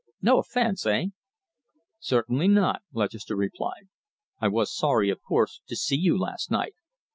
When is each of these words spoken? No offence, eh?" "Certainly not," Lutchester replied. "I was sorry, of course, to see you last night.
No 0.19 0.39
offence, 0.39 0.83
eh?" 0.87 1.09
"Certainly 1.99 2.47
not," 2.47 2.81
Lutchester 2.91 3.35
replied. 3.35 3.87
"I 4.39 4.47
was 4.47 4.75
sorry, 4.75 5.11
of 5.11 5.21
course, 5.21 5.61
to 5.67 5.75
see 5.75 5.95
you 5.97 6.17
last 6.17 6.49
night. 6.49 6.73